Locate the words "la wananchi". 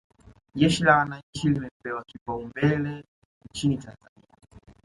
0.83-1.49